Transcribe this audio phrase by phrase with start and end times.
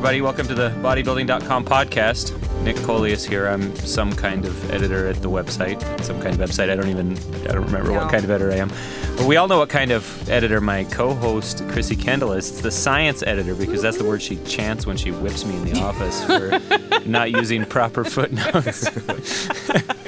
[0.00, 0.22] everybody.
[0.22, 2.32] Welcome to the bodybuilding.com podcast.
[2.62, 3.46] Nick Collias here.
[3.46, 5.78] I'm some kind of editor at the website.
[6.02, 6.70] Some kind of website.
[6.70, 7.98] I don't even I don't remember No.
[7.98, 8.70] what kind of editor I am.
[9.18, 12.48] But we all know what kind of editor my co-host Krissy Kendall is.
[12.50, 15.64] It's the science editor because that's the word she chants when she whips me in
[15.64, 16.58] the office for
[17.06, 18.88] not using proper footnotes.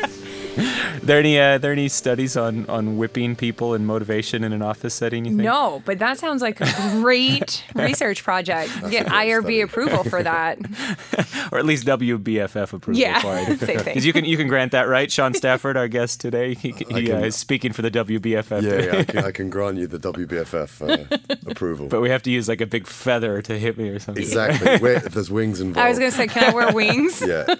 [1.06, 4.94] there any uh, there any studies on on whipping people and motivation in an office
[4.94, 5.24] setting?
[5.24, 5.42] You think?
[5.42, 8.70] No, but that sounds like a great research project.
[8.90, 10.58] Get IRB approval for that.
[11.52, 13.58] or at least WBFF approval Yeah, for it.
[13.58, 13.84] same thing.
[13.84, 15.10] Because you can you can grant that, right?
[15.10, 18.62] Shaun Stafford, our guest today, he, he can- uh, is speaking for the WBFF.
[18.62, 20.70] Yeah, yeah I, can, I can grant you the WBFF
[21.10, 21.18] uh,
[21.50, 21.88] approval.
[21.88, 24.22] But we have to use like a big feather to hit me or something.
[24.22, 24.78] exactly.
[24.78, 25.84] Where, if there's wings involved.
[25.84, 27.20] I was going to say, can I wear wings?
[27.26, 27.54] Yeah,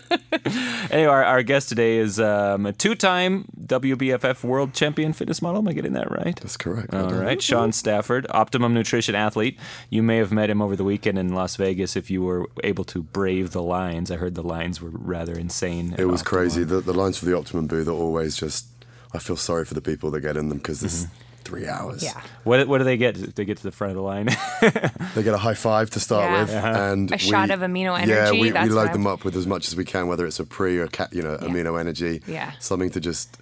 [0.91, 3.32] Anyway, our, our guest today is um, a two-time
[3.67, 5.59] WBFF world champion fitness model.
[5.59, 6.37] Am I getting that right?
[6.37, 6.93] that's correct.
[6.95, 7.21] All done.
[7.21, 9.59] right, Shaun Stafford, Optimum Nutrition athlete.
[9.91, 12.85] You may have met him over the weekend in Las Vegas if you were able
[12.85, 14.11] to brave the lines.
[14.11, 15.95] I heard the lines were rather insane.
[15.99, 16.41] It was Optimum.
[16.41, 16.65] crazy.
[16.65, 18.67] The, the lines for the Optimum booth are always just.
[19.15, 21.07] I feel sorry for the people that get in them because it's
[21.53, 22.03] three hours.
[22.03, 22.21] Yeah.
[22.45, 23.17] What, what do they get?
[23.19, 24.29] if They get to the front of the line.
[25.15, 26.41] They get a high five to start Yeah.
[26.43, 29.37] with, and A shot of amino Yeah, energy, we, we that's load them up with
[29.37, 32.23] as much as we can, whether it's a pre or ca- you know amino energy.
[32.27, 32.53] Yeah.
[32.61, 33.37] something to just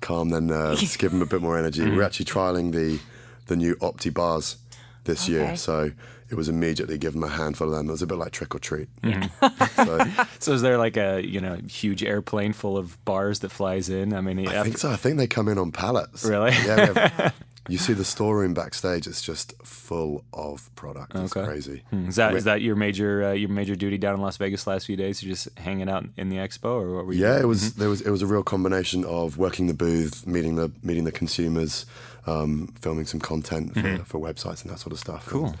[0.00, 1.82] calm their nerves, give them a bit more energy.
[1.82, 1.96] Mm.
[1.96, 2.98] We're actually trialing the
[3.46, 4.56] the new Opti bars
[5.04, 5.32] this Okay.
[5.32, 5.90] year, so
[6.30, 7.88] it was immediately give them a handful of them.
[7.88, 8.88] It was a bit like trick or treat.
[9.02, 10.16] Mm-hmm.
[10.16, 13.88] so, So is there like a you know huge airplane full of bars that flies
[13.88, 14.12] in?
[14.14, 14.90] I mean, I think so.
[14.90, 16.24] I think they come in on pallets.
[16.24, 16.52] Really?
[16.52, 16.92] Yeah.
[16.92, 17.34] have-
[17.68, 21.14] you see the storeroom backstage; it's just full of product.
[21.14, 21.46] It's Okay.
[21.46, 21.82] crazy.
[21.92, 24.86] is that is that your major uh, your major duty down in Las Vegas last
[24.86, 25.22] few days?
[25.22, 27.22] You're just hanging out in the expo, or what were you?
[27.22, 27.42] Yeah, doing?
[27.44, 30.70] it was there was it was a real combination of working the booth, meeting the
[30.82, 31.86] meeting the consumers,
[32.26, 35.24] um, filming some content for, for websites and that sort of stuff.
[35.26, 35.30] Mm-hmm.
[35.38, 35.46] Cool.
[35.46, 35.56] And,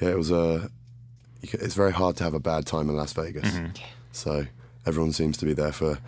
[0.00, 0.70] yeah, it was a.
[1.42, 3.72] It's very hard to have a bad time in Las Vegas, Mm-hmm.
[4.12, 4.46] so
[4.86, 5.98] everyone seems to be there for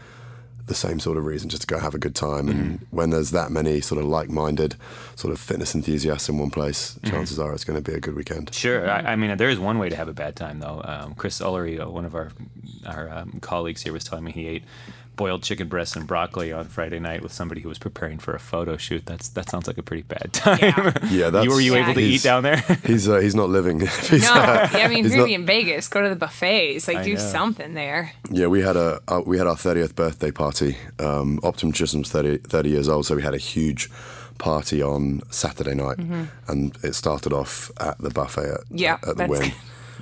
[0.66, 2.46] the same sort of reason, just to go have a good time.
[2.46, 2.60] Mm-hmm.
[2.60, 4.76] And when there's that many sort of like-minded,
[5.16, 7.10] sort of fitness enthusiasts in one place, Mm-hmm.
[7.10, 8.54] chances are it's going to be a good weekend.
[8.54, 8.88] Sure.
[8.90, 10.80] I, I mean, there is one way to have a bad time, though.
[10.84, 12.30] Um, Chris Ullery, uh, one of our
[12.86, 14.64] our um, colleagues here, was telling me he ate
[15.16, 18.38] boiled chicken breasts and broccoli on Friday night with somebody who was preparing for a
[18.40, 19.04] photo shoot.
[19.06, 20.58] That's that sounds like a pretty bad time.
[20.60, 20.92] Yeah.
[21.10, 21.84] Yeah, that's you were you Yeah.
[21.84, 22.56] able to eat down there?
[22.86, 23.80] He's uh, he's not living.
[24.10, 26.08] he's, No, uh, yeah, I mean, if he's you're not- be in Vegas, go to
[26.08, 26.88] the buffets.
[26.88, 27.20] Like, I do know.
[27.20, 28.12] something there.
[28.30, 30.76] Yeah, we had a uh, we had our thirtieth birthday party.
[30.98, 33.90] Um, Optimum Nutrition's 30, 30 years old, so we had a huge
[34.38, 35.98] party on Saturday night,
[36.48, 38.76] and it started off at the buffet at, Mm-hmm.
[38.78, 39.52] Yeah, at the that's Wynn.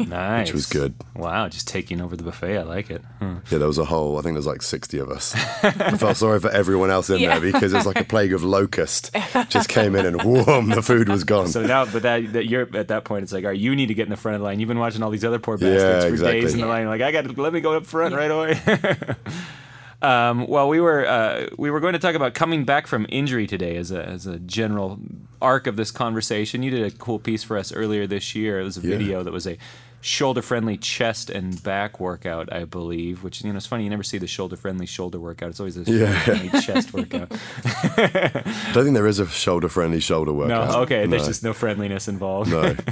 [0.05, 0.09] Good.
[0.11, 0.53] nice.
[0.53, 0.94] was good.
[1.15, 2.59] Wow, just taking over the buffet.
[2.59, 3.03] I like it.
[3.19, 3.37] Hmm.
[3.50, 4.19] Yeah, there was a whole.
[4.19, 5.34] I think there's like sixty of us.
[5.65, 7.38] I felt sorry for everyone else in Yeah.
[7.38, 9.15] there because it was like a plague of locust.
[9.49, 11.49] Just came in and whoom, the food was gone.
[11.49, 13.87] So now, but that, that you're at that point, it's like, all right, you need
[13.87, 14.61] to get in the front of the line.
[14.61, 16.41] You've been watching all these other poor Yeah, bastards for exactly.
[16.41, 16.87] days in the line.
[16.87, 18.61] Like, I got to let me go up front right away.
[20.03, 23.47] um, well, we were uh, we were going to talk about coming back from injury
[23.47, 24.99] today as a as a general
[25.43, 26.62] arc of this conversation.
[26.62, 28.61] You did a cool piece for us earlier this year.
[28.61, 28.97] It was a Yeah.
[28.97, 29.59] video that was a
[30.03, 33.22] shoulder friendly chest and back workout, I believe.
[33.22, 35.50] Which you know, it's funny you never see the shoulder friendly shoulder workout.
[35.50, 36.21] It's always a shoulder Yeah.
[36.21, 37.31] friendly chest workout.
[37.65, 40.49] I don't think there is a shoulder-friendly shoulder workout.
[40.49, 40.83] No, workout.
[40.83, 42.50] okay, there's just no friendliness involved.
[42.50, 42.75] no.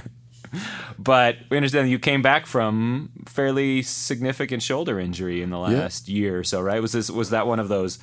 [0.98, 6.38] But we understand you came back from fairly significant shoulder injury in the last year
[6.38, 6.80] or so, right?
[6.82, 7.98] Was this was that one of those?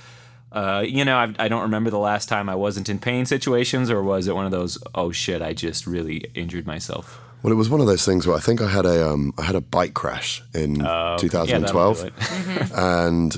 [0.52, 3.90] Uh, you know, I, I don't remember the last time I wasn't in pain situations,
[3.90, 4.78] or was it one of those?
[4.94, 5.42] Oh shit!
[5.42, 7.20] I just really injured myself.
[7.46, 9.44] Well, it was one of those things where I think I had a um, I
[9.44, 12.00] had a bike crash in Yeah, that'll 2012.
[12.02, 12.72] do it.
[12.76, 13.36] and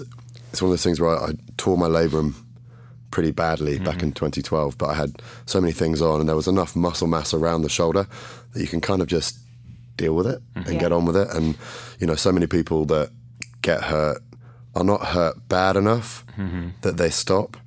[0.52, 2.34] it's one of those things where I, I tore my labrum
[3.12, 3.84] pretty badly Mm-hmm.
[3.84, 4.78] back in 2012.
[4.78, 7.70] But I had so many things on, and there was enough muscle mass around the
[7.70, 8.08] shoulder
[8.54, 9.40] that you can kind of just
[9.98, 10.70] deal with it Mm-hmm.
[10.70, 11.28] and get on with it.
[11.36, 11.58] And
[12.00, 13.10] you know, so many people that
[13.62, 14.22] get hurt
[14.76, 16.70] are not hurt bad enough Mm-hmm.
[16.82, 17.58] that they stop.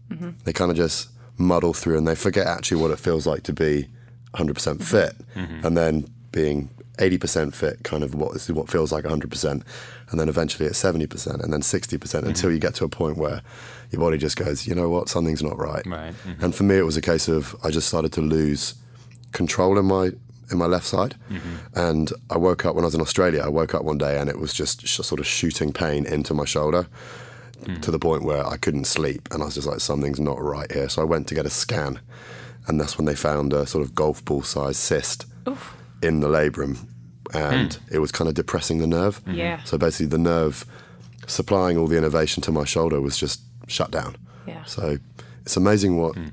[0.44, 3.52] They kind of just muddle through, and they forget actually what it feels like to
[3.52, 3.88] be
[4.34, 5.66] 100% fit, Mm-hmm.
[5.66, 6.68] and then being
[6.98, 9.62] 80% fit, kind of what is what feels like 100%,
[10.10, 12.26] and then eventually at 70%, and then 60% Mm-hmm.
[12.28, 13.40] until you get to a point where
[13.90, 15.84] your body just goes, you know what, something's not right.
[15.86, 16.14] Right.
[16.26, 16.42] Mhm.
[16.42, 18.74] And for me, it was a case of I just started to lose
[19.32, 20.10] control in my
[20.52, 21.14] in my left side,
[21.76, 23.40] and I woke up when I was in Australia.
[23.44, 26.34] I woke up one day and it was just sh- sort of shooting pain into
[26.34, 26.86] my shoulder.
[27.82, 30.72] To the point where I couldn't sleep, and I was just like, "Something's not right
[30.72, 32.00] here." So I went to get a scan,
[32.66, 35.26] and that's when they found a sort of golf ball sized cyst
[36.02, 36.86] in the labrum,
[37.32, 37.94] and hmm.
[37.94, 39.20] it was kind of depressing the nerve.
[39.24, 39.34] Mm-hmm.
[39.34, 39.62] Yeah.
[39.64, 40.64] So basically, the nerve
[41.26, 44.16] supplying all the innervation to my shoulder was just shut down.
[44.46, 44.64] Yeah.
[44.64, 44.98] So
[45.42, 46.28] it's amazing what hmm.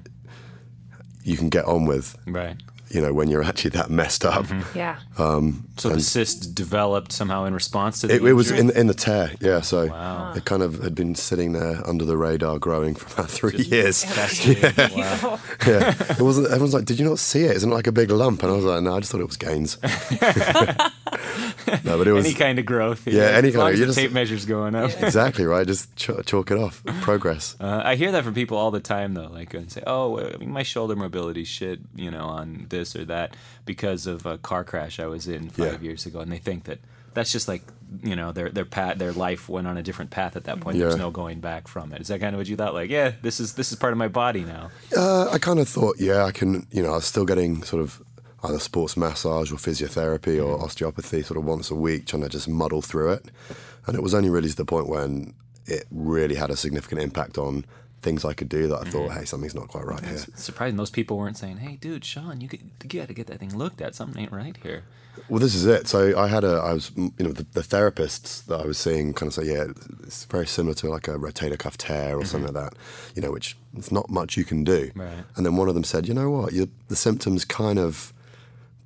[1.23, 2.55] you can get on with Right.
[2.89, 4.45] You know, when you're actually that messed up.
[4.45, 4.77] Mm-hmm.
[4.77, 4.97] Yeah.
[5.17, 8.87] Um, so the cyst developed somehow in response to the It, it was in in
[8.87, 9.61] the tear, yeah.
[9.61, 10.33] So Wow.
[10.35, 14.03] it kind of had been sitting there under the radar, growing for about three years.
[14.03, 14.57] Festering.
[14.97, 15.39] Wow.
[15.67, 16.47] yeah, it wasn't.
[16.47, 17.55] Everyone's like, "Did you not see it?
[17.57, 19.27] Isn't it like a big lump?" And I was like, "No, I just thought it
[19.27, 19.77] was gains."
[21.83, 23.07] no, but it was Any kind of growth.
[23.07, 24.91] Yeah, any as kind long of- as you the just- tape measure's going up.
[25.01, 25.65] exactly right.
[25.65, 26.83] Just ch- chalk it off.
[27.01, 27.55] Progress.
[27.59, 29.27] Uh, I hear that from people all the time, though.
[29.27, 33.05] Like, and say, "Oh, I mean, my shoulder mobility shit, you know, on this or
[33.05, 33.35] that
[33.65, 35.89] because of a car crash I was in five Yeah.
[35.89, 36.79] years ago," and they think that
[37.13, 37.63] that's just like,
[38.03, 40.77] you know, their their path, their life went on a different path at that point.
[40.77, 42.01] There's no going back from it.
[42.01, 42.73] Is that kind of what you thought?
[42.75, 44.69] Like, yeah, this is this is part of my body now.
[44.95, 46.67] Uh, I kind of thought, yeah, I can.
[46.71, 48.01] You know, I was still getting sort of
[48.43, 50.63] either sports massage or physiotherapy or mm.
[50.63, 53.25] osteopathy sort of once a week, trying to just muddle through it.
[53.85, 55.33] And it was only really to the point when
[55.65, 57.65] it really had a significant impact on
[58.01, 58.91] things I could do that I mm-hmm.
[58.91, 60.19] thought, hey, something's not quite right here.
[60.35, 63.81] Surprising those people weren't saying, "Hey, dude, Shaun, you, got to get that thing looked
[63.81, 63.95] at.
[63.95, 64.83] Something ain't right here."
[65.29, 65.87] Well, this is it.
[65.87, 69.13] So I had a, I was, you know, the, the therapists that I was seeing
[69.13, 69.65] kind of say, yeah,
[70.03, 72.65] it's very similar to like a rotator cuff tear or something mm-hmm.
[72.65, 72.77] like that,
[73.15, 74.91] you know, which it's not much you can do.
[74.93, 75.23] Right.
[75.35, 78.13] And then one of them said, you know what, you, the symptoms kind of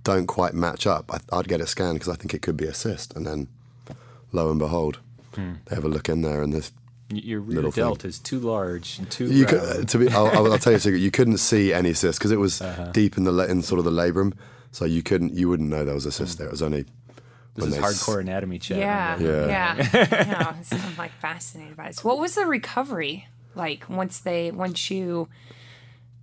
[0.04, 1.12] don't quite match up.
[1.14, 3.16] I, I'd get it scanned because I think it could be a cyst.
[3.16, 3.48] And then
[4.32, 5.00] lo and behold,
[5.36, 6.72] they have a look in there and this.
[7.10, 8.10] Your rear Little thing.
[8.10, 9.26] is too large and too.
[9.26, 9.90] You could, round.
[9.90, 11.00] to be, I'll, I'll tell you a secret.
[11.02, 12.92] You couldn't see any cyst because it was Uh-huh.
[12.94, 14.32] deep in the in sort of the labrum,
[14.72, 16.48] so you couldn't, you wouldn't know there was a cyst there.
[16.48, 16.84] It was only
[17.56, 18.78] this when is they s- hardcore anatomy chat.
[18.78, 19.20] Yeah.
[19.20, 19.46] Yeah.
[19.48, 19.88] Yeah.
[19.94, 20.62] Yeah.
[20.62, 22.02] So I'm like fascinated by this.
[22.02, 25.28] What was the recovery like once they once you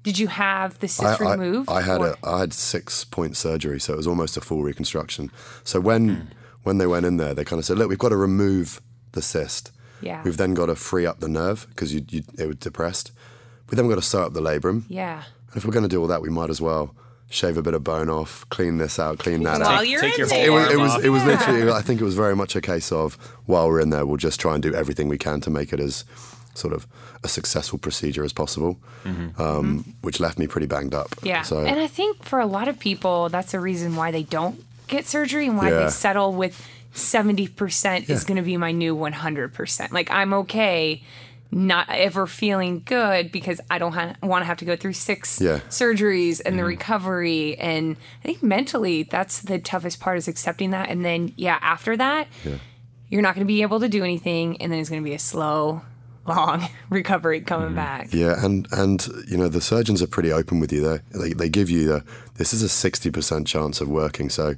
[0.02, 1.68] did you have the cyst I, removed?
[1.68, 4.40] I, I had or- a I had six point surgery, so it was almost a
[4.40, 5.30] full reconstruction.
[5.64, 6.26] So when hmm.
[6.62, 8.80] when they went in there, they kind of said, "Look, we've got to remove
[9.12, 9.72] the cyst.
[10.00, 10.22] Yeah.
[10.22, 13.12] We've then got to free up the nerve because you, you it was depressed.
[13.70, 14.84] We then got to sew up the labrum.
[14.88, 15.22] Yeah.
[15.48, 16.94] And if we're going to do all that, we might as well
[17.30, 19.88] shave a bit of bone off, clean this out, clean that While out.
[19.88, 20.46] you're take in your there.
[20.46, 21.28] It was, it was, it was Yeah.
[21.28, 24.16] literally, I think it was very much a case of while we're in there, we'll
[24.16, 26.04] just try and do everything we can to make it as
[26.58, 26.86] sort of
[27.24, 28.78] a successful procedure as possible,
[29.38, 31.10] um, which left me pretty banged up.
[31.10, 31.26] Mm-hmm.
[31.26, 31.42] Yeah.
[31.42, 34.62] So, And I think for a lot of people, that's the reason why they don't
[34.88, 35.84] get surgery and why Yeah.
[35.84, 36.60] they settle with
[36.94, 39.92] 70% is going to be my new 100%.
[39.92, 41.02] Like, I'm okay
[41.50, 45.40] not ever feeling good because I don't ha- want to have to go through six
[45.40, 45.60] Yeah.
[45.70, 47.56] surgeries and the recovery.
[47.58, 50.90] And I think mentally, that's the toughest part is accepting that.
[50.90, 52.28] And then, yeah, after that,
[53.08, 54.60] you're not going to be able to do anything.
[54.60, 55.80] And then it's going to be a slow,
[56.28, 57.76] long recovery coming mm.
[57.76, 58.12] back.
[58.12, 60.80] Yeah, and and you know the surgeons are pretty open with you.
[60.80, 62.04] They they, they give you the
[62.36, 64.30] this is a sixty percent chance of working.
[64.30, 64.54] So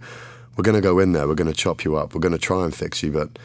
[0.56, 1.26] we're going to go in there.
[1.26, 2.14] We're going to chop you up.
[2.14, 3.38] We're going to try and fix you, but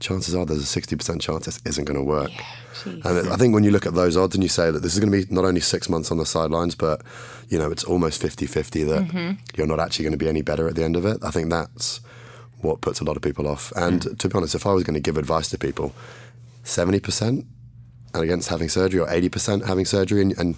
[0.00, 2.30] chances are there's a sixty percent chance this isn't going to work.
[2.30, 3.04] Jeez.
[3.04, 5.00] And I think when you look at those odds and you say that this is
[5.00, 7.02] going to be not only six months on the sidelines, but
[7.48, 9.32] you know it's almost 50-50 that mm-hmm.
[9.56, 11.18] you're not actually going to be any better at the end of it.
[11.22, 12.00] I think that's
[12.60, 13.72] what puts a lot of people off.
[13.76, 14.18] And mm.
[14.18, 15.94] to be honest, if I was going to give advice to people,
[16.62, 17.46] seventy percent
[18.20, 20.56] against having surgery or 80% having surgery and, and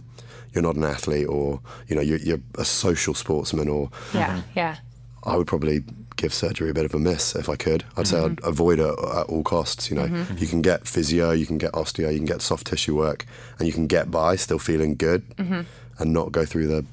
[0.53, 4.43] you're not an athlete or you know you're, you're a social sportsman or Yeah.
[4.55, 4.77] Yeah.
[5.25, 5.85] I would probably
[6.17, 7.85] give surgery a bit of a miss if I could.
[7.97, 8.49] I'd say I'd mm-hmm.
[8.49, 9.91] avoid it at all costs.
[9.91, 10.39] You know, mm-hmm.
[10.39, 13.27] you can get physio, you can get osteo, you can get soft tissue work,
[13.59, 15.63] and you can get by still feeling good mm-hmm.
[15.99, 16.85] and not go through the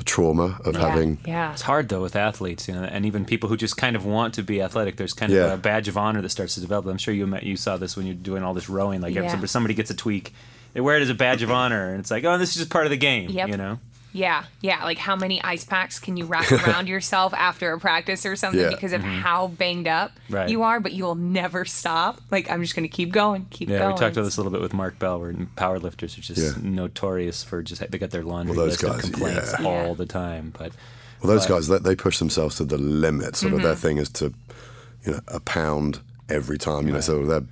[0.00, 0.88] the trauma of Yeah.
[0.88, 1.18] having.
[1.26, 1.52] Yeah.
[1.52, 4.32] It's hard though with athletes, you know, and even people who just kind of want
[4.34, 4.96] to be athletic.
[4.96, 5.42] There's kind Yeah.
[5.48, 6.86] of a badge of honor that starts to develop.
[6.86, 9.02] I'm sure you met, you saw this when you're doing all this rowing.
[9.02, 9.24] Like Yeah.
[9.30, 10.32] every somebody gets a tweak,
[10.72, 12.70] they wear it as a badge of honor, and it's like, oh, this is just
[12.70, 13.48] part of the game, Yep.
[13.50, 13.78] you know.
[14.12, 14.82] Yeah, yeah.
[14.84, 18.60] Like how many ice packs can you wrap around yourself after a practice or something
[18.60, 18.70] Yeah.
[18.70, 20.34] because of how banged up Mm-hmm.
[20.34, 20.48] Right.
[20.48, 22.20] you are, but you will never stop.
[22.30, 23.94] Like I'm just gonna keep going, keep Yeah, going.
[23.94, 26.52] we talked about this a little bit with Mark Bell, where powerlifters are just Yeah.
[26.62, 29.66] notorious for just they got their laundry Well, those list of complaints yeah.
[29.66, 30.52] all the time.
[30.58, 30.72] But
[31.22, 33.36] Well, those guys they, they push themselves to the limit.
[33.36, 33.80] Sort of their Mm-hmm.
[33.80, 34.32] thing is to,
[35.04, 36.86] you know, a pound every time.
[36.86, 37.46] You know, so they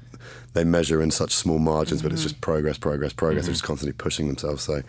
[0.55, 2.29] they measure in such small margins, but it's Mm-hmm.
[2.31, 3.45] just progress, progress, progress.
[3.45, 4.63] They're just constantly pushing themselves.
[4.65, 4.83] So,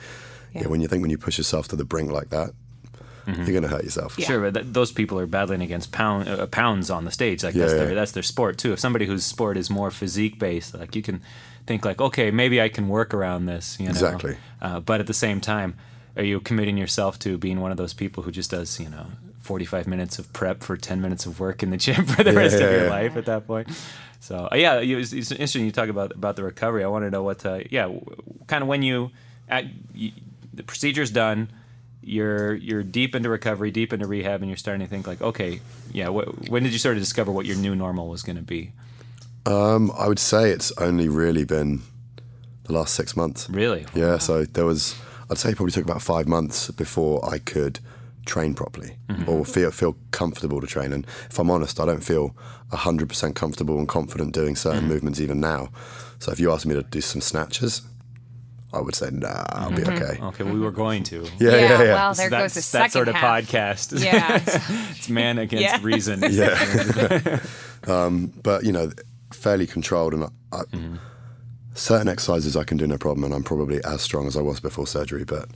[0.53, 0.67] yeah.
[0.67, 2.51] when you think when you push yourself to the brink like that,
[3.37, 4.19] you're going to hurt yourself.
[4.19, 7.43] Sure, but th- those people are battling against pound uh, pounds on the stage.
[7.43, 7.85] Like Yeah, that's yeah.
[7.85, 8.73] their that's their sport too.
[8.73, 11.21] If somebody whose sport is more physique based, like you can
[11.65, 13.77] think like, okay, maybe I can work around this.
[13.79, 13.91] You know?
[13.91, 14.37] Exactly.
[14.61, 15.75] Uh, but at the same time,
[16.17, 19.07] are you committing yourself to being one of those people who just does you know
[19.41, 22.55] 45 minutes of prep for 10 minutes of work in the gym for the rest
[22.55, 22.89] of your yeah.
[22.89, 23.67] life at that point?
[24.19, 26.83] So uh, yeah, it was, it's interesting you talk about about the recovery.
[26.83, 27.89] I want to know what uh, yeah,
[28.47, 29.11] kind of when you,
[29.47, 30.11] at, you
[30.59, 31.49] the procedure's done
[32.01, 35.61] you're you're deep into recovery, deep into rehab, and you're starting to think like, okay,
[35.91, 36.07] yeah.
[36.07, 38.71] Wh- when did you sort of discover what your new normal was going to be?
[39.45, 41.81] Um, I would say it's only really been
[42.63, 43.49] the last six months.
[43.49, 43.85] Really?
[43.93, 44.95] Yeah, so there was,
[45.29, 47.79] I'd say it probably took about five months before I could
[48.25, 48.97] train properly
[49.27, 50.93] or feel feel comfortable to train.
[50.93, 52.35] And if I'm honest, I don't feel
[52.71, 55.69] hundred percent comfortable and confident doing certain movements even now.
[56.19, 57.81] So if you ask me to do some snatches,
[58.71, 60.19] I would say nah, I'll be okay.
[60.21, 61.21] Okay, we were going to.
[61.39, 61.77] Yeah, yeah, yeah.
[61.93, 63.45] Well, there That's goes the that sort of half.
[63.45, 64.03] podcast.
[64.03, 64.41] Yeah.
[64.91, 65.79] it's man against Yeah.
[65.81, 66.21] reason.
[66.31, 67.39] Yeah.
[67.87, 68.91] um, but you know,
[69.33, 70.61] fairly controlled, and I,
[71.73, 74.59] certain exercises I can do no problem, and I'm probably as strong as I was
[74.59, 75.23] before surgery.
[75.23, 75.49] But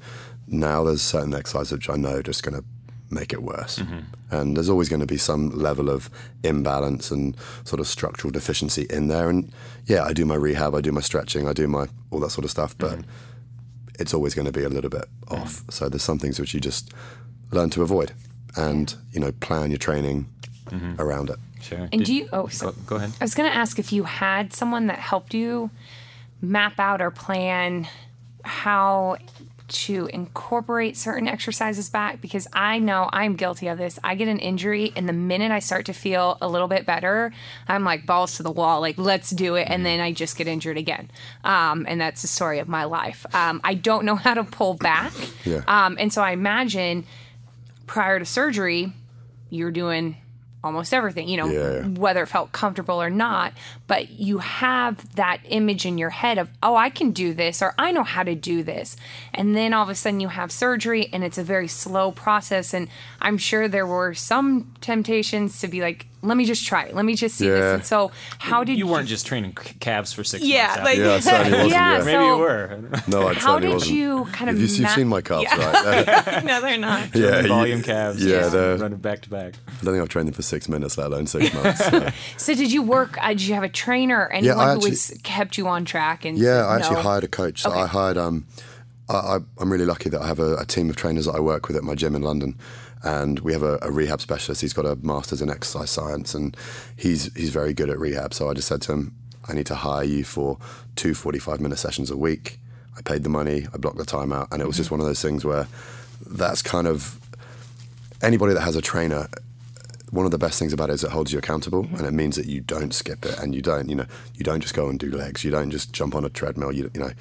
[0.48, 2.65] now there's certain exercises which I know are just going to
[3.13, 4.00] make it worse, mm-hmm.
[4.32, 6.10] and there's always going to be some level of
[6.43, 9.29] imbalance and sort of structural deficiency in there.
[9.29, 9.51] And
[9.86, 12.46] yeah, I do my rehab, I do my stretching, I do my all that sort
[12.46, 13.91] of stuff, but mm-hmm.
[14.00, 15.41] it's always going to be a little bit mm-hmm.
[15.41, 15.63] off.
[15.70, 16.91] So there's some things which you just
[17.51, 18.13] learn to avoid,
[18.55, 20.27] and you know, plan your training
[20.98, 21.38] around it.
[21.62, 21.77] Sure.
[21.77, 22.29] And Did- do you?
[22.34, 23.12] Oh, so, Go, go ahead.
[23.22, 25.70] I was going to ask if you had someone that helped you
[26.41, 27.88] map out or plan
[28.43, 29.17] how
[29.73, 33.99] to incorporate certain exercises back because I know I'm guilty of this.
[34.03, 37.33] I get an injury, and the minute I start to feel a little bit better,
[37.67, 40.47] I'm like balls to the wall, like let's do it, and then I just get
[40.47, 41.09] injured again.
[41.43, 43.25] Um, and that's the story of my life.
[43.35, 45.13] Um, I don't know how to pull back,
[45.45, 45.61] Yeah.
[45.67, 47.05] um, and so I imagine
[47.87, 48.93] prior to surgery,
[49.49, 50.17] you're doing
[50.63, 53.53] almost everything, you know, Yeah, whether it felt comfortable or not,
[53.88, 57.74] but you have that image in your head of, oh, I can do this or
[57.77, 58.96] I know how to do this.
[59.34, 62.74] And then all of a sudden you have surgery and it's a very slow process.
[62.74, 62.88] And
[63.22, 66.95] I'm sure there were some temptations to be like, let me just try it.
[66.95, 67.73] Let me just see this.
[67.75, 70.77] And so, how did You weren't just training calves for six Yeah, months.
[70.83, 71.03] like- after.
[71.03, 71.69] Yeah, I certainly.
[71.69, 71.97] Yeah, yeah.
[71.99, 72.79] maybe so- you were.
[73.07, 73.91] No, I How did wasn't.
[73.95, 75.81] you kind of Have you, you've ma- seen my calves, Yeah.
[76.35, 76.45] right?
[76.45, 77.13] no, they're not.
[77.15, 78.23] yeah, you- volume calves.
[78.25, 79.53] Yeah, just they're- running back to back.
[79.67, 81.83] I don't think I've trained them for six minutes, let alone six months.
[81.85, 82.09] so.
[82.37, 83.17] So, did you work?
[83.21, 86.25] Uh, did you have a trainer, anyone I who was kept you on track?
[86.25, 87.01] And Yeah, I actually no?
[87.01, 87.61] hired a coach.
[87.63, 87.81] So Okay.
[87.81, 88.17] I hired.
[88.17, 88.45] Um,
[89.09, 91.39] I, I, I'm really lucky that I have a, a team of trainers that I
[91.41, 92.55] work with at my gym in London,
[93.03, 94.62] and we have a, a rehab specialist.
[94.62, 96.55] He's got a master's in exercise science, and
[96.95, 98.33] he's he's very good at rehab.
[98.33, 99.15] So I just said to him,
[99.48, 100.57] I need to hire you for
[100.95, 102.60] two 45 minute sessions a week.
[102.98, 104.95] I paid the money, I blocked the time out, and it was just mm-hmm.
[104.95, 105.67] one of those things where
[106.25, 107.19] that's kind of
[108.22, 109.27] anybody that has a trainer
[110.13, 111.95] one of the best things about it is it holds you accountable mm-hmm.
[111.95, 114.05] and it means that you don't skip it and you don't you know
[114.36, 116.89] you don't just go and do legs you don't just jump on a treadmill you,
[116.93, 117.12] you know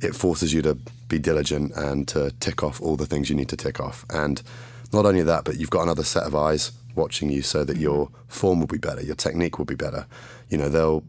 [0.00, 0.74] it forces you to
[1.08, 4.42] be diligent and to tick off all the things you need to tick off and
[4.92, 8.10] not only that but you've got another set of eyes watching you so that your
[8.28, 10.06] form will be better your technique will be better.
[10.48, 11.04] You know they'll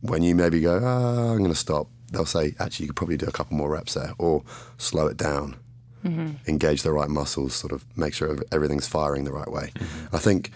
[0.00, 3.16] when you maybe go ah, i'm going to stop they'll say actually you could probably
[3.16, 4.42] do a couple more reps there or
[4.76, 5.56] slow it down.
[6.04, 6.34] Mm-hmm.
[6.46, 9.72] Engage the right muscles, sort of make sure everything's firing the right way.
[9.74, 10.14] Mm-hmm.
[10.16, 10.52] I think,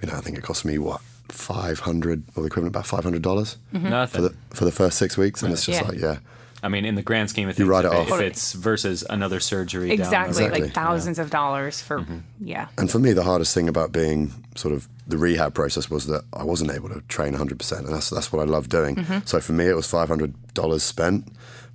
[0.00, 3.04] you know, I think it cost me what five hundred or the equivalent about five
[3.04, 3.90] hundred dollars mm-hmm.
[3.90, 4.22] Nothing.
[4.22, 5.88] for the for the first six weeks, and it's just Yeah.
[5.88, 6.18] like yeah,
[6.62, 8.20] I mean, in the grand scheme of things, you write it if, off.
[8.20, 10.46] if it's versus another surgery, exactly, down the road.
[10.46, 10.60] Exactly.
[10.62, 12.04] like thousands of dollars for
[12.40, 12.68] yeah.
[12.76, 16.24] And for me, the hardest thing about being sort of the rehab process was that
[16.32, 18.96] I wasn't able to train 100%, and that's that's what I love doing.
[18.96, 19.18] Mm-hmm.
[19.24, 21.28] So for me, it was $500 spent,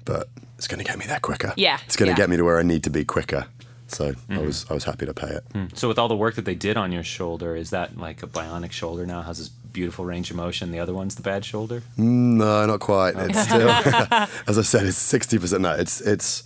[0.06, 1.54] but it's going to get me there quicker.
[1.56, 2.18] Yeah, it's going to yeah.
[2.18, 3.46] get me to where I need to be quicker.
[3.88, 4.46] So I Mm-hmm.
[4.46, 5.44] was I was happy to pay it.
[5.78, 8.28] So with all the work that they did on your shoulder, is that like a
[8.28, 9.22] bionic shoulder now?
[9.22, 10.72] Has this beautiful range of motion?
[10.72, 11.84] The other one's the bad shoulder.
[11.98, 13.16] No, not quite.
[13.18, 13.70] It's still,
[14.48, 15.62] as I said, it's sixty percent.
[15.62, 16.44] No, it's it's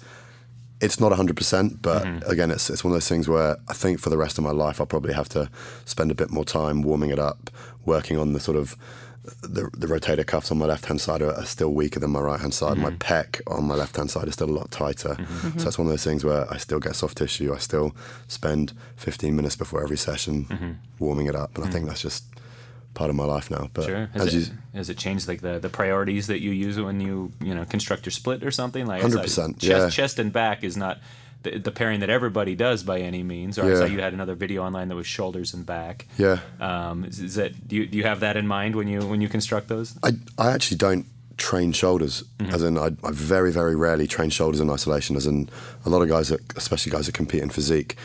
[0.81, 1.81] it's not hundred percent.
[1.81, 2.29] But mm-hmm.
[2.29, 4.51] again, it's it's one of those things where I think for the rest of my
[4.51, 5.49] life, I'll probably have to
[5.85, 7.49] spend a bit more time warming it up,
[7.85, 8.75] working on the sort of
[9.41, 12.19] the, the rotator cuffs on my left hand side are, are still weaker than my
[12.19, 12.77] right hand side.
[12.77, 12.97] My mm-hmm.
[12.97, 15.15] pec on my left hand side is still a lot tighter.
[15.15, 15.59] Mm-hmm.
[15.59, 17.53] So that's one of those things where I still get soft tissue.
[17.53, 17.95] I still
[18.27, 22.23] spend fifteen minutes before every session warming it up, and I think that's just
[22.97, 23.69] part of my life now.
[23.73, 24.09] But Sure.
[24.13, 26.99] Has as it, you, has it changed like the, the priorities that you use when
[26.99, 28.85] you you know construct your split or something?
[28.85, 29.89] Like 100%, Chest, yeah.
[29.89, 30.99] chest and back is not
[31.43, 33.59] the, the pairing that everybody does by any means.
[33.59, 36.07] Or I saw you had another video online that was shoulders and back.
[36.17, 36.39] yeah.
[36.59, 39.21] Um, is, is that do you, do you have that in mind when you when
[39.21, 39.97] you construct those?
[40.03, 41.05] I, I actually don't
[41.37, 45.15] train shoulders, as in I, I very very rarely train shoulders in isolation.
[45.15, 45.49] As in
[45.85, 47.95] a lot of guys, that, especially guys that compete in physique,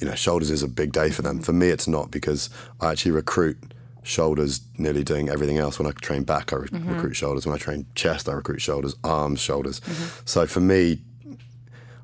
[0.00, 1.40] you know, shoulders is a big day for them.
[1.40, 2.48] For me, it's not because
[2.80, 3.73] I actually recruit
[4.04, 5.78] shoulders nearly doing everything else.
[5.78, 6.94] When I train back, I re- mm-hmm.
[6.94, 7.46] recruit shoulders.
[7.46, 9.80] When I train chest, I recruit shoulders, arms, shoulders.
[9.80, 10.22] Mm-hmm.
[10.26, 11.00] So for me,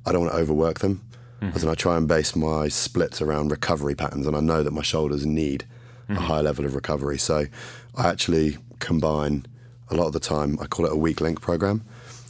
[0.04, 1.02] I don't want to overwork them.
[1.40, 1.56] Mm-hmm.
[1.56, 4.72] As in, I try and base my splits around recovery patterns, and I know that
[4.72, 5.64] my shoulders need
[6.08, 7.18] a high level of recovery.
[7.18, 7.46] So
[7.94, 9.46] I actually combine
[9.90, 10.58] a lot of the time.
[10.60, 11.82] I call it a weak link program.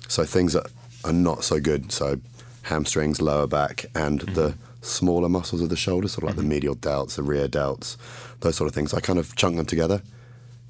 [0.07, 0.67] So things that
[1.05, 1.91] are not so good.
[1.91, 2.21] So
[2.63, 6.51] hamstrings, lower back, and the smaller muscles of the shoulder, sort of like the mm-hmm.
[6.51, 7.97] medial delts, the rear delts,
[8.41, 8.95] those sort of things.
[8.95, 10.03] I kind of chunk them together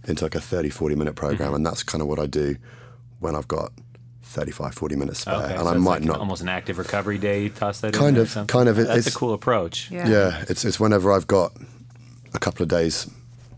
[0.07, 1.57] into like a 30, 40 minute program, mm-hmm.
[1.57, 2.57] and that's kind of what I do
[3.21, 3.73] when I've got
[4.23, 6.19] 35, 40 minutes spare, Okay, and so I it's might like not.
[6.19, 7.49] almost an active recovery day.
[7.49, 8.53] Toss that in Kind there or of, something?
[8.53, 9.91] kind of, it- That's a cool approach.
[9.91, 10.09] Yeah.
[10.09, 11.53] Yeah, it's it's whenever I've got
[12.33, 13.11] a couple of days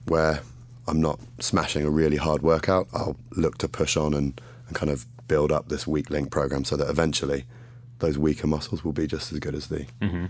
[0.06, 0.40] where
[0.88, 4.90] I'm not smashing a really hard workout, I'll look to push on and, and kind
[4.90, 7.44] of build up this weak link program so that eventually
[7.98, 10.26] those weaker muscles will be just as good as the mm-hmm.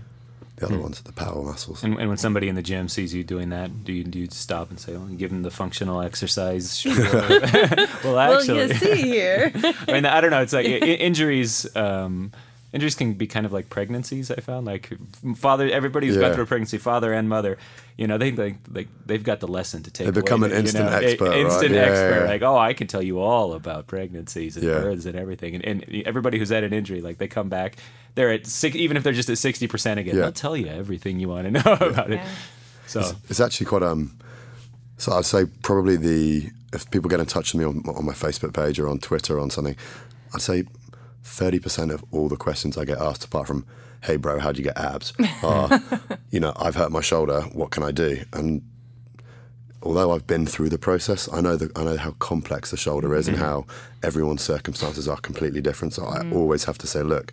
[0.57, 1.83] The other ones, are the power muscles.
[1.83, 4.27] And, and when somebody in the gym sees you doing that, do you do you
[4.29, 6.69] stop and say, well, give them the functional exercise?
[6.79, 6.95] spiel?
[8.03, 9.51] well, actually, here?
[9.87, 10.41] I mean, I don't know.
[10.41, 11.67] It's like i- i- injuries.
[11.75, 12.31] Um,
[12.73, 14.29] injuries can be kind of like pregnancies.
[14.31, 14.91] I found like
[15.35, 15.69] father.
[15.69, 17.57] Everybody who's gone through a pregnancy, father and mother,
[17.97, 20.05] you know, they like like they've got the lesson to take.
[20.07, 21.37] They become away, an you instant know, a- expert, right?
[21.39, 22.09] Instant Yeah, expert.
[22.09, 22.25] yeah, yeah.
[22.29, 24.79] Like, oh, I can tell you all about pregnancies and Yeah.
[24.79, 25.55] births and everything.
[25.55, 27.77] And, and everybody who's had an injury, like they come back,
[28.15, 30.23] they're at six, even if they're just at sixty percent again, Yeah.
[30.23, 32.15] they'll tell you everything you want to know about it.
[32.17, 32.27] Yeah.
[32.87, 34.17] So It's actually quite um.
[34.97, 38.13] So I'd say probably the if people get in touch with me on, on my
[38.13, 39.75] Facebook page or on Twitter or on something,
[40.33, 40.63] I'd say
[41.23, 43.65] thirty percent of all the questions I get asked, apart from
[44.01, 45.13] "Hey, bro, how'd you get abs?"
[45.43, 45.81] are,
[46.29, 47.41] you know, I've hurt my shoulder.
[47.53, 48.23] What can I do?
[48.33, 48.61] And
[49.83, 53.15] although I've been through the process, I know that I know how complex the shoulder
[53.15, 53.45] is and mm-hmm.
[53.45, 53.65] how
[54.01, 55.93] everyone's circumstances are completely different.
[55.93, 56.33] So I mm.
[56.33, 57.31] always have to say, look,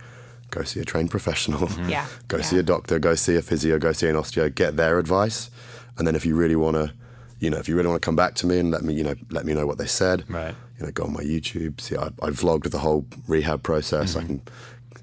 [0.51, 1.69] go see a trained professional.
[1.69, 1.89] Mm-hmm.
[1.89, 2.07] Yeah.
[2.29, 2.43] Go Yeah.
[2.43, 2.99] see a doctor.
[2.99, 3.79] Go see a physio.
[3.79, 4.53] Go see an osteo.
[4.55, 5.51] Get their advice,
[5.97, 6.93] and then if you really want to,
[7.39, 9.05] you know, if you really want to come back to me and let me, you
[9.05, 10.25] know, let me know what they said.
[10.29, 10.55] Right.
[10.81, 11.81] You know, go on my YouTube.
[11.81, 14.17] See, I, I vlogged the whole rehab process.
[14.17, 14.27] I mm-hmm.
[14.27, 14.43] can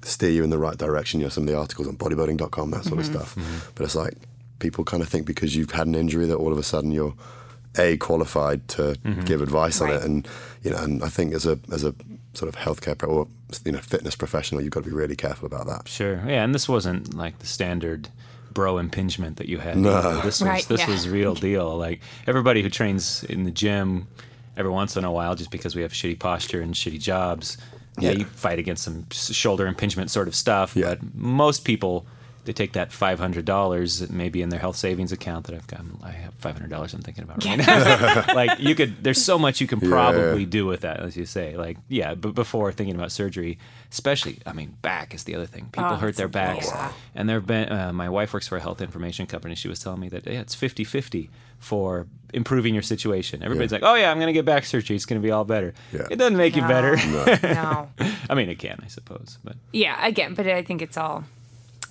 [0.02, 1.20] steer you in the right direction.
[1.20, 3.14] You know, some of the articles on bodybuilding.com, that sort of mm-hmm.
[3.14, 3.34] stuff.
[3.36, 3.70] Mm-hmm.
[3.74, 4.14] But it's like
[4.58, 7.14] people kind of think because you've had an injury that all of a sudden you're
[7.78, 10.26] a qualified to give advice on it, and
[10.62, 11.94] you know, and I think as a as a
[12.34, 13.28] sort of healthcare pro, or
[13.64, 15.86] you know fitness professional, you've got to be really careful about that.
[15.86, 16.16] Sure.
[16.26, 18.08] Yeah, and this wasn't like the standard
[18.52, 19.76] bro impingement that you had.
[19.76, 19.94] No.
[19.94, 20.14] either.
[20.22, 20.90] This was Right, this yeah.
[20.90, 21.76] was real deal.
[21.76, 24.08] Like everybody who trains in the gym
[24.58, 27.56] every once in a while just because we have shitty posture and shitty jobs,
[27.98, 30.88] yeah, you fight against some shoulder impingement sort of stuff, Yeah.
[30.96, 32.06] but most people
[32.48, 35.82] they take that five hundred dollars maybe in their health savings account that I've got.
[36.02, 36.94] I have five hundred dollars.
[36.94, 38.24] I'm thinking about right now.
[38.34, 39.90] like you could, there's so much you can Yeah.
[39.90, 41.56] probably do with that, as you say.
[41.58, 43.58] Like yeah, but before thinking about surgery,
[43.92, 45.66] especially, I mean, back is the other thing.
[45.72, 46.90] People Oh, hurt their backs, yeah.
[47.14, 47.70] and there have been.
[47.70, 49.54] Uh, my wife works for a health information company.
[49.54, 53.42] She was telling me that yeah, it's 50-50 for improving your situation.
[53.42, 53.76] Everybody's Yeah.
[53.76, 54.96] like, oh yeah, I'm going to get back surgery.
[54.96, 55.74] It's going to be all better.
[55.92, 56.06] Yeah.
[56.10, 56.68] It doesn't make you No.
[56.68, 56.96] better.
[57.42, 57.88] no.
[58.30, 61.24] I mean, it can, I suppose, but Yeah, again, but I think it's all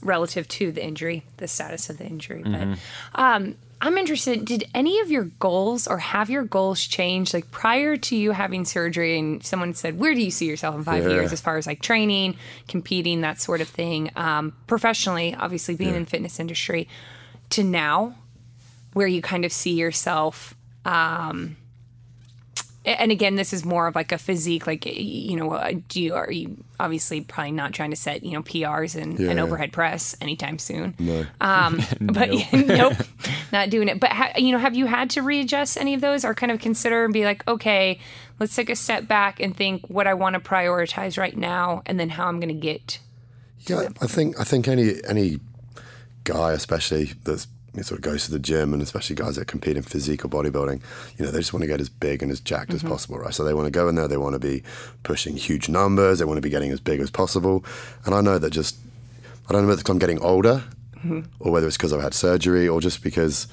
[0.01, 2.43] relative to the injury, the status of the injury.
[2.43, 2.73] Mm-hmm.
[3.13, 4.43] But um, I'm interested.
[4.45, 7.33] Did any of your goals or have your goals changed?
[7.33, 10.83] Like prior to you having surgery, and someone said, "Where do you see yourself in
[10.83, 11.11] five Yeah.
[11.11, 14.09] years?" As far as like training, competing, that sort of thing.
[14.15, 16.87] Um, professionally, obviously being in the fitness industry,
[17.51, 18.15] to now,
[18.93, 20.55] where you kind of see yourself.
[20.85, 21.57] Um,
[22.99, 26.13] and again, this is more of like a physique, like you know, uh, do you
[26.15, 29.43] are you obviously probably not trying to set you know PRs and Yeah, an yeah.
[29.43, 30.95] overhead press anytime soon.
[30.97, 31.25] No.
[31.41, 32.93] Um, but nope,
[33.51, 33.99] not doing it.
[33.99, 36.59] But ha- you know, have you had to readjust any of those, or kind of
[36.59, 37.99] consider and be like, okay,
[38.39, 41.99] let's take a step back and think what I want to prioritize right now, and
[41.99, 42.99] then how I'm going to get.
[43.67, 45.39] Yeah, I think I think any any
[46.23, 47.47] guy, especially that's
[47.83, 50.81] sort of goes to the gym, and especially guys that compete in physique or bodybuilding,
[51.17, 52.89] you know, they just want to get as big and as jacked as mm-hmm.
[52.89, 53.33] possible, right?
[53.33, 54.63] So they want to go in there, they want to be
[55.03, 57.63] pushing huge numbers, they want to be getting as big as possible,
[58.05, 58.77] and I know that just
[59.49, 60.63] I don't know whether 'cause I'm getting older,
[60.97, 61.21] mm-hmm.
[61.39, 63.47] or whether it's because I've had surgery, or just because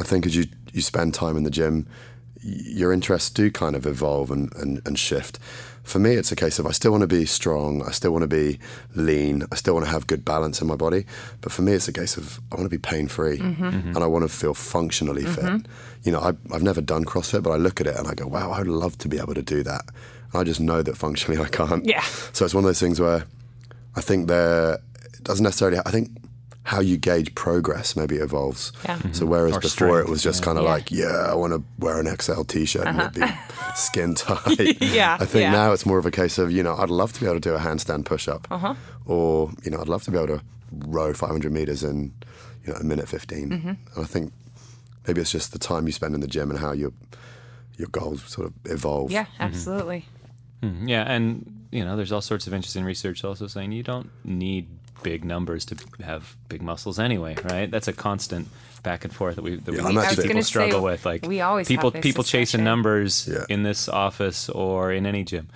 [0.00, 1.86] I think as you you spend time in the gym,
[2.48, 5.38] your interests do kind of evolve and, and, and shift.
[5.82, 8.22] For me, it's a case of I still want to be strong, I still want
[8.22, 8.58] to be
[8.94, 11.06] lean, I still want to have good balance in my body.
[11.40, 13.64] But for me, it's a case of I want to be pain free mm-hmm.
[13.64, 13.88] mm-hmm.
[13.88, 15.44] and I want to feel functionally fit.
[15.44, 15.70] Mm-hmm.
[16.02, 18.26] You know, I, I've never done CrossFit, but I look at it and I go,
[18.26, 19.86] wow, I'd love to be able to do that.
[20.32, 21.86] And I just know that functionally I can't.
[21.86, 22.02] Yeah.
[22.32, 23.24] So it's one of those things where
[23.96, 24.78] I think there
[25.22, 25.78] doesn't necessarily.
[25.86, 26.10] I think
[26.68, 28.72] how you gauge progress maybe evolves.
[28.84, 28.98] Yeah.
[29.12, 30.44] So whereas Or before it was just yeah.
[30.44, 30.70] kind of Yeah.
[30.70, 33.22] like, yeah, I want to wear an XL T-shirt and it'd be
[33.74, 34.76] skin tight.
[34.82, 35.50] Yeah, I think yeah.
[35.52, 37.48] now it's more of a case of you know I'd love to be able to
[37.50, 38.74] do a handstand push-up, Uh-huh.
[39.06, 40.42] or you know I'd love to be able to
[40.86, 42.12] row 500 meters in
[42.66, 43.50] you know a minute 15.
[43.50, 43.68] Mm-hmm.
[43.68, 44.32] And I think
[45.06, 46.92] maybe it's just the time you spend in the gym and how your
[47.78, 49.10] your goals sort of evolve.
[49.10, 50.04] Yeah, absolutely.
[50.60, 54.66] Yeah, and you know, there's all sorts of interesting research also saying you don't need
[55.02, 57.70] big numbers to have big muscles anyway, right?
[57.70, 58.48] That's a constant
[58.82, 60.80] back and forth that we that Yeah, we I'm see actually- I was people struggle
[60.80, 61.06] say, with.
[61.06, 63.44] Like we always people have this people chasing numbers Yeah.
[63.48, 65.48] in this office or in any gym.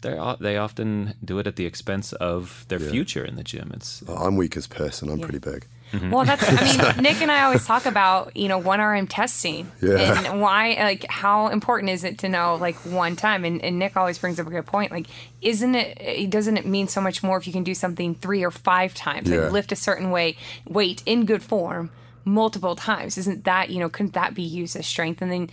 [0.00, 3.70] They they often do it at the expense of their future in the gym.
[3.74, 5.66] It's I'm weak as piss and I'm pretty big.
[5.92, 6.10] Mm-hmm.
[6.10, 6.42] Well, that's.
[6.46, 10.24] I mean, Nick and I always talk about you know one RM testing Yeah.
[10.24, 13.44] and why like how important is it to know like one time?
[13.44, 14.90] And, and Nick always brings up a good point.
[14.90, 15.06] Like,
[15.42, 16.30] isn't it?
[16.30, 19.28] Doesn't it mean so much more if you can do something three or five times?
[19.28, 19.40] Yeah.
[19.40, 21.90] Like lift a certain way weight in good form
[22.24, 23.18] multiple times.
[23.18, 23.88] Isn't that you know?
[23.88, 25.20] Couldn't that be used as strength?
[25.20, 25.50] And then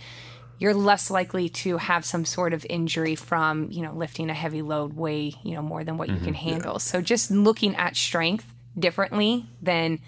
[0.60, 4.62] you're less likely to have some sort of injury from you know lifting a heavy
[4.62, 6.50] load way you know more than what you can mm-hmm.
[6.50, 9.98] handle so just looking at strength differently than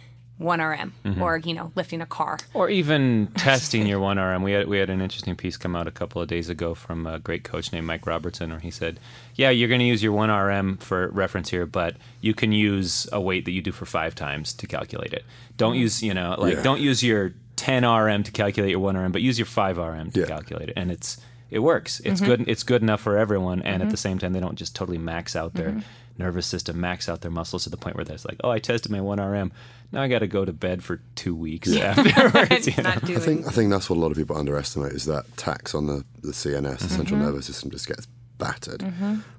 [0.42, 1.22] 1rm mm-hmm.
[1.22, 4.42] or you know lifting a car Or even testing your one RM.
[4.42, 7.07] We had we had an interesting piece come out a couple of days ago from
[7.07, 8.98] a great coach named Mike Robertson, where he said,
[9.35, 13.07] "Yeah, you're going to use your one RM for reference here, but you can use
[13.12, 15.24] a weight that you do for five times to calculate it.
[15.57, 16.62] Don't use you know like Yeah.
[16.62, 20.11] don't use your 10 RM to calculate your one RM, but use your five RM
[20.12, 20.26] to Yeah.
[20.26, 21.18] calculate it, and it's
[21.52, 22.00] it works.
[22.00, 22.48] It's good.
[22.48, 25.36] It's good enough for everyone, and at the same time, they don't just totally max
[25.36, 25.82] out their
[26.16, 28.90] nervous system, max out their muscles to the point where there's like, oh, I tested
[28.90, 29.52] my one RM.
[29.92, 32.66] Now I got to go to bed for two weeks afterwards.
[32.66, 32.90] you know?
[32.90, 35.86] I think I think that's what a lot of people underestimate is that tax on
[35.86, 38.06] the, the CNS, the central nervous system, just gets
[38.38, 38.82] battered.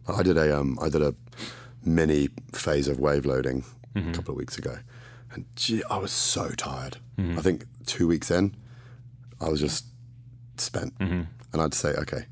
[0.08, 1.16] I did a um, I did a
[1.84, 4.12] mini phase of wave loading a mm-hmm.
[4.12, 4.78] couple of weeks ago,
[5.32, 6.98] and gee, I was so tired.
[7.18, 7.40] Mm-hmm.
[7.40, 8.56] I think two weeks in,
[9.42, 9.86] I was just
[10.58, 11.24] spent, mm-hmm.
[11.54, 12.26] And I'd say, okay,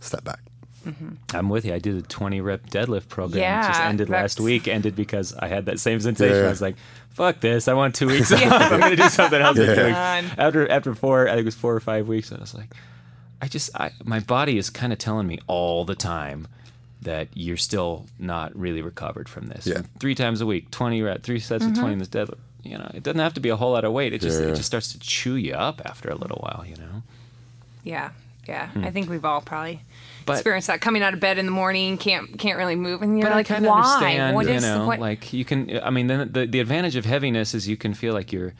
[0.00, 0.40] step back.
[0.86, 1.14] Mm-hmm.
[1.34, 1.74] I'm with you.
[1.74, 3.42] I did a 20 rep deadlift program.
[3.42, 4.68] it just Yeah, ended last week.
[4.68, 6.36] Ended because I had that same sensation.
[6.36, 6.46] Yeah.
[6.46, 6.76] I was like,
[7.10, 7.66] "Fuck this!
[7.66, 8.40] I want two weeks off.
[8.40, 10.30] I'm gonna do something else." for two weeks." Done.
[10.38, 12.30] After after four, I think it was four or five weeks.
[12.30, 12.72] I was like,
[13.42, 16.46] I just, I, my body is kind of telling me all the time
[17.02, 19.66] that you're still not really recovered from this.
[19.66, 19.82] Yeah.
[19.98, 21.80] Three times a week, 20 rep, three sets of mm-hmm.
[21.80, 22.38] 20 in this deadlift.
[22.62, 24.12] You know, it doesn't have to be a whole lot of weight.
[24.12, 24.48] It just Yeah.
[24.48, 26.64] it just starts to chew you up after a little while.
[26.64, 27.02] You know.
[27.82, 28.10] yeah
[28.46, 29.80] yeah i think we've all probably
[30.24, 33.18] But- experienced that coming out of bed in the morning can't can't really move and
[33.18, 35.44] you're but like I kind of why understand, What you is- know, what- like you
[35.44, 35.80] can.
[35.82, 38.54] I mean, then the the advantage of heaviness is you can feel like you're.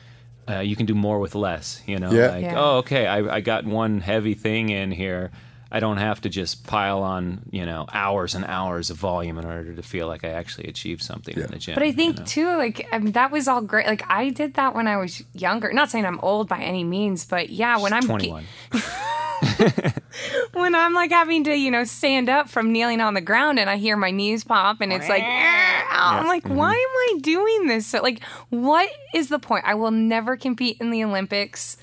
[0.49, 2.12] Uh, you can do more with less, you know.
[2.12, 2.29] Yeah.
[2.31, 2.55] Like, Yeah.
[2.57, 5.33] oh, okay, I, I got one heavy thing in here.
[5.72, 9.44] I don't have to just pile on, you know, hours and hours of volume in
[9.44, 11.75] order to feel like I actually achieved something in the gym.
[11.75, 12.25] But I you think know?
[12.25, 13.88] too, like I mean, that was all great.
[13.88, 15.72] Like I did that when I was younger.
[15.72, 18.44] Not saying I'm old by any means, but yeah, when I'm ge- 21.
[20.53, 23.68] when I'm like having to, you know, stand up from kneeling on the ground and
[23.68, 25.22] I hear my knees pop and it's like,
[25.90, 27.87] I'm like, why am I doing this?
[27.87, 29.64] So, like, what is the point?
[29.66, 31.77] I will never compete in the Olympics.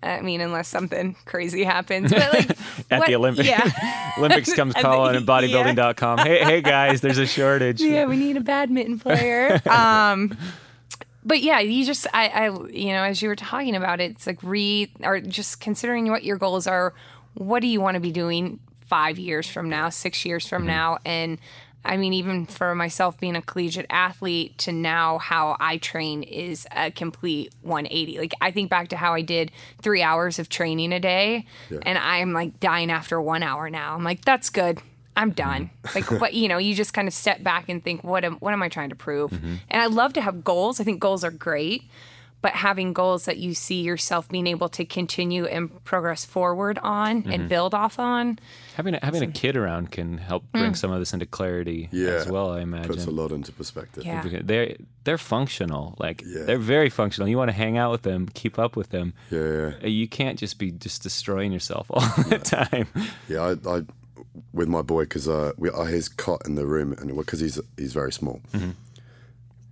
[0.00, 2.12] I mean, unless something crazy happens.
[2.12, 2.50] But like
[2.90, 6.18] At what- the Olympics, yeah, Olympics comes calling the- at bodybuilding.com.
[6.18, 7.80] Hey, hey guys, there's a shortage.
[7.80, 9.60] yeah, we need a badminton player.
[9.68, 10.36] um,
[11.28, 14.26] but yeah, you just, I, I, you know, as you were talking about it, it's
[14.26, 16.94] like re or just considering what your goals are.
[17.34, 20.68] What do you want to be doing five years from now, six years from mm-hmm.
[20.68, 21.38] now, and
[21.84, 26.66] I mean, even for myself being a collegiate athlete to now how I train is
[26.72, 28.18] a complete 180.
[28.18, 31.46] Like I think back to how I did three hours of training a day,
[31.82, 33.94] and I'm like dying after one hour now.
[33.94, 34.80] I'm like, that's good.
[35.18, 35.70] I'm done.
[35.84, 35.98] Mm-hmm.
[36.14, 38.52] Like what you know, you just kind of step back and think, what am what
[38.54, 39.30] am I trying to prove?
[39.32, 39.54] Mm-hmm.
[39.68, 40.80] And I love to have goals.
[40.80, 41.82] I think goals are great,
[42.40, 47.10] but having goals that you see yourself being able to continue and progress forward on
[47.10, 47.48] and mm-hmm.
[47.48, 48.38] build off on.
[48.76, 50.60] Having a, having a kid around can help Mm.
[50.60, 52.52] bring some of this into clarity Yeah, as well.
[52.52, 52.88] I imagine.
[52.88, 54.04] Puts a lot into perspective.
[54.06, 54.22] Yeah.
[54.44, 55.96] They're they're functional.
[55.98, 56.44] Like Yeah.
[56.44, 57.28] they're very functional.
[57.28, 59.14] You want to hang out with them, keep up with them.
[59.32, 59.86] Yeah, yeah.
[59.88, 62.86] You can't just be just destroying yourself all the time.
[63.28, 63.82] Yeah, I, I
[64.52, 67.60] with my boy because uh, we I his cot in the room and because he's
[67.76, 68.40] he's very small,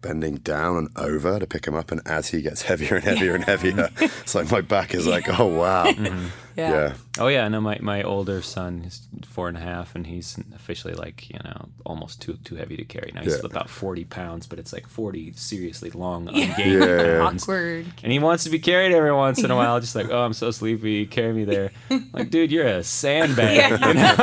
[0.07, 3.35] bending down and over to pick him up, and as he gets heavier and heavier
[3.35, 6.27] and heavier, it's like my back is like, oh wow, mm-hmm.
[6.57, 10.39] yeah, Oh yeah, no, my, my older son is four and a half, and he's
[10.55, 13.11] officially like you know almost too too heavy to carry.
[13.15, 13.41] Now he's Yeah.
[13.45, 17.19] about forty pounds, but it's like forty seriously long, ungainly Yeah.
[17.21, 17.43] pounds.
[17.45, 17.87] Awkward.
[18.03, 20.35] And he wants to be carried every once in a while, just like, oh, I'm
[20.35, 21.73] so sleepy, carry me there.
[22.13, 23.71] like, dude, you're a sandbag.
[23.81, 24.15] you know?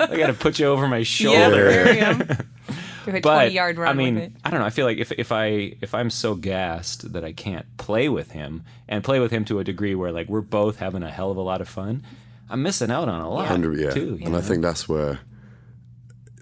[0.00, 2.36] I got to put you over my Yeah, shoulder.
[3.04, 3.28] There we go.
[3.28, 4.32] Do a but 20 yard run I mean, with it.
[4.44, 4.66] I don't know.
[4.66, 8.32] I feel like if if I if I'm so gassed that I can't play with
[8.32, 11.30] him and play with him to a degree where like we're both having a hell
[11.30, 12.02] of a lot of fun,
[12.50, 13.90] I'm missing out on a lot hundred, yeah.
[13.90, 14.16] too.
[14.20, 15.20] you and I think that's where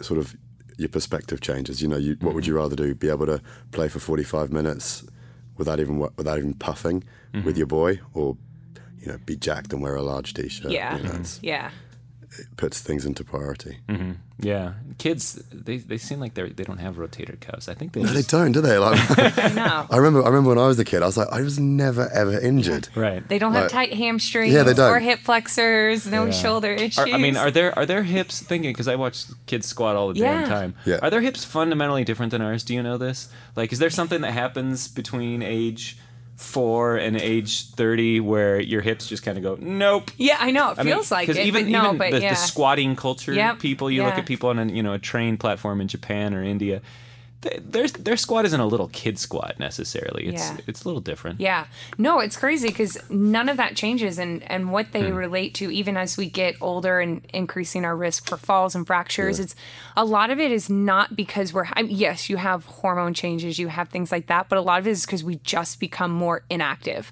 [0.01, 0.35] sort of
[0.79, 1.81] your perspective changes.
[1.83, 2.94] You know, you, what would you rather do?
[2.94, 5.05] Be able to play for forty five minutes
[5.57, 7.46] without even without even puffing Mm-hmm.
[7.46, 8.37] with your boy, or
[9.01, 10.70] you know, be jacked and wear a large t shirt.
[10.70, 10.98] Yeah.
[10.98, 11.70] you know, it's, Yeah.
[12.38, 13.79] It puts things into priority.
[13.88, 14.12] Mm-hmm.
[14.38, 17.68] Yeah, kids they, they seem like they they don't have rotator cuffs.
[17.68, 18.77] I think they No, they don't, do they?
[18.79, 19.87] Like, I.
[19.88, 22.09] I remember, I remember when I was a kid, I was like, I was never
[22.12, 22.88] ever injured.
[22.97, 23.27] right.
[23.29, 24.90] They don't have tight hamstrings Yeah, they don't.
[24.90, 26.31] or hip flexors, no Yeah.
[26.33, 26.99] shoulder issues.
[26.99, 28.71] Are, I mean, are there are their hips thinking?
[28.73, 30.75] Because I watch kids squat all the damn time.
[30.85, 30.99] Yeah.
[31.03, 32.64] Are their hips fundamentally different than ours?
[32.64, 33.29] Do you know this?
[33.55, 35.99] Like, is there something that happens between age
[36.42, 40.11] four and age thirty where your hips just kind of go nope?
[40.16, 40.70] yeah, I know.
[40.72, 42.31] It I mean, feels like 'cause it, even but no, even but the, yeah.
[42.31, 45.37] the squatting culture Yep, people, you look at people on a you know a train
[45.38, 46.83] platform in Japan or India.
[47.42, 50.26] Their their squat isn't a little kid squad necessarily.
[50.28, 50.57] It's Yeah.
[50.66, 51.40] it's a little different.
[51.40, 51.66] Yeah.
[51.98, 55.14] No, it's crazy because none of that changes and and what they Hmm.
[55.16, 59.40] relate to even as we get older and increasing our risk for falls and fractures.
[59.40, 59.55] It's
[59.96, 63.59] a lot of it is not because we're I mean, yes, you have hormone changes,
[63.59, 66.11] you have things like that, but a lot of it is because we just become
[66.12, 67.11] more inactive.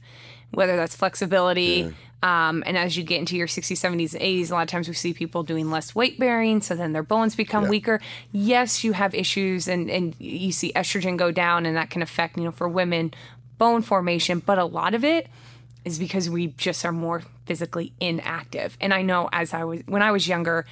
[0.52, 4.54] Whether that's flexibility, um, and as you get into your 60s, 70s, and 80s, a
[4.54, 7.64] lot of times we see people doing less weight bearing, so then their bones become
[7.64, 7.70] Yeah.
[7.70, 8.00] weaker.
[8.32, 12.36] Yes, you have issues, and, and you see estrogen go down, and that can affect,
[12.36, 13.14] you know, for women,
[13.58, 14.40] bone formation.
[14.44, 15.28] But a lot of it
[15.84, 18.76] is because we just are more physically inactive.
[18.80, 20.66] And I know as I was, when I was younger,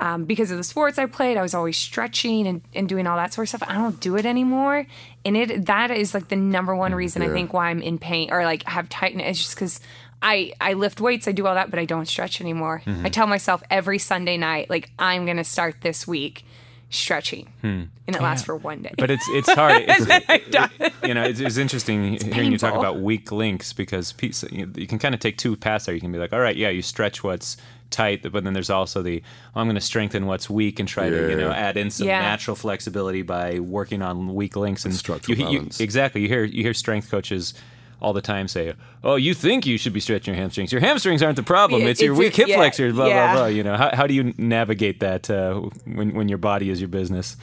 [0.00, 3.16] um, because of the sports I played, I was always stretching and, and doing all
[3.16, 3.68] that sort of stuff.
[3.68, 4.86] I don't do it anymore,
[5.24, 7.98] and it that is like the number one mm, reason I think why I'm in
[7.98, 9.28] pain or like have tightness.
[9.28, 9.80] It's just because
[10.20, 12.82] I I lift weights, I do all that, but I don't stretch anymore.
[12.84, 13.06] Mm-hmm.
[13.06, 16.44] I tell myself every Sunday night, like I'm gonna start this week
[16.90, 17.84] stretching, hmm.
[18.06, 18.92] and it lasts for one day.
[18.96, 19.84] But it's it's hard.
[19.88, 24.48] It's, you know, it's, it's interesting hearing you talk about weak links because pe- so
[24.50, 25.94] you, you can kind of take two paths there.
[25.94, 27.56] You can be like, all right, yeah, you stretch what's
[27.94, 29.22] tight, but then there's also the
[29.54, 32.06] oh, I'm going to strengthen what's weak and try to you know add in some
[32.08, 32.20] Yeah.
[32.20, 36.62] natural flexibility by working on weak links and Structural you, you- exactly, you hear you
[36.62, 37.54] hear strength coaches.
[38.00, 40.70] All the time, say, "Oh, you think you should be stretching your hamstrings?
[40.72, 41.82] Your hamstrings aren't the problem.
[41.82, 43.32] Yeah, It's your weak your- hip yeah, flexors." Blah yeah.
[43.32, 43.46] blah blah.
[43.46, 45.54] You know, how, how do you navigate that uh,
[45.86, 47.36] when when your body is your business?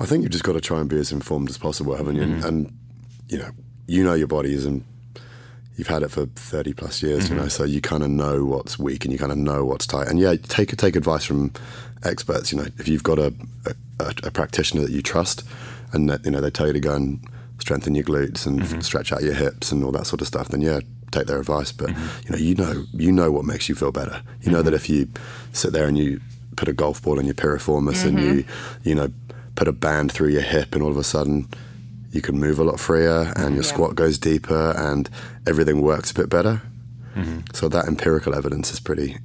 [0.00, 2.22] I think you've just got to try and be as informed as possible, haven't you?
[2.22, 2.72] And
[3.28, 3.50] you know,
[3.86, 4.82] you know your body is, and
[5.82, 7.50] you've had it for thirty plus years, you know, mm-hmm.
[7.50, 10.08] so you kind of know what's weak and you kind of know what's tight.
[10.08, 11.52] And yeah, take take advice from
[12.04, 12.52] experts.
[12.52, 13.34] You know, if you've got a
[13.98, 15.44] a, a practitioner that you trust,
[15.92, 17.20] and that you know they tell you to go and
[17.58, 18.80] strengthen your glutes and mm-hmm.
[18.80, 20.80] stretch out your hips and all that sort of stuff, then yeah.
[21.12, 22.22] Take their advice, but mm-hmm.
[22.24, 24.22] you know, you know, you know what makes you feel better.
[24.40, 25.08] You know that if you
[25.52, 26.22] sit there and you
[26.56, 28.44] put a golf ball in your piriformis and you,
[28.82, 29.12] you know,
[29.54, 31.48] put a band through your hip, and all of a sudden
[32.12, 33.70] you can move a lot freer and your Yeah.
[33.72, 35.08] squat goes deeper and
[35.46, 36.62] everything works a bit better.
[37.16, 37.40] Mm-hmm.
[37.52, 39.16] So that empirical evidence is pretty,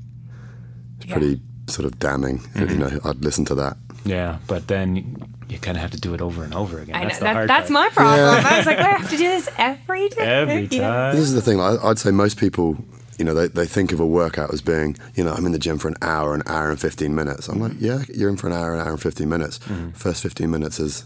[0.97, 1.17] it's Yeah.
[1.17, 2.41] pretty sort of damning.
[2.56, 2.80] You mm-hmm.
[2.80, 3.78] know, I'd listen to that.
[4.06, 5.17] Yeah, but then
[5.50, 6.95] you kind of have to do it over and over again.
[6.95, 8.45] I That's know, the that, hard that's my problem.
[8.45, 10.17] I was like, I have to do this every day.
[10.21, 10.88] Every You know?
[10.88, 11.15] time.
[11.15, 11.60] This is the thing.
[11.60, 12.78] I, I'd say most people,
[13.17, 15.60] you know, they, they think of a workout as being, you know, I'm in the
[15.60, 17.50] gym for an hour, an hour and 15 minutes.
[17.50, 17.86] I'm like, mm-hmm.
[17.86, 19.60] yeah, you're in for an hour, an hour and 15 minutes.
[19.93, 21.06] First 15 minutes is